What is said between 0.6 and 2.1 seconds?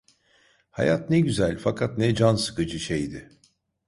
Hayat ne güzel fakat